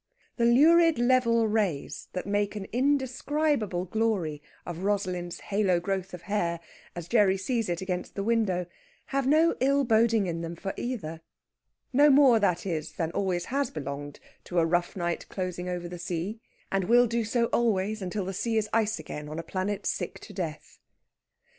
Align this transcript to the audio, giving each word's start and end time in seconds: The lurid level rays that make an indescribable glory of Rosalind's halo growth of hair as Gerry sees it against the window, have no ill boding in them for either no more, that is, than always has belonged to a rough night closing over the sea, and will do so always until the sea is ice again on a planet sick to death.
The 0.37 0.45
lurid 0.45 0.97
level 0.97 1.47
rays 1.47 2.07
that 2.13 2.25
make 2.25 2.55
an 2.55 2.65
indescribable 2.73 3.85
glory 3.85 4.41
of 4.65 4.79
Rosalind's 4.81 5.39
halo 5.51 5.79
growth 5.79 6.15
of 6.15 6.23
hair 6.23 6.59
as 6.95 7.07
Gerry 7.07 7.37
sees 7.37 7.69
it 7.69 7.81
against 7.81 8.15
the 8.15 8.23
window, 8.23 8.65
have 9.13 9.27
no 9.27 9.55
ill 9.59 9.83
boding 9.83 10.25
in 10.25 10.41
them 10.41 10.55
for 10.55 10.73
either 10.75 11.21
no 11.93 12.09
more, 12.09 12.39
that 12.39 12.65
is, 12.65 12.93
than 12.93 13.11
always 13.11 13.45
has 13.53 13.69
belonged 13.69 14.19
to 14.45 14.57
a 14.57 14.65
rough 14.65 14.95
night 14.95 15.29
closing 15.29 15.69
over 15.69 15.87
the 15.87 15.99
sea, 15.99 16.39
and 16.71 16.85
will 16.85 17.05
do 17.05 17.23
so 17.23 17.45
always 17.53 18.01
until 18.01 18.25
the 18.25 18.33
sea 18.33 18.57
is 18.57 18.67
ice 18.73 18.97
again 18.97 19.29
on 19.29 19.37
a 19.37 19.43
planet 19.43 19.85
sick 19.85 20.17
to 20.21 20.33
death. 20.33 20.79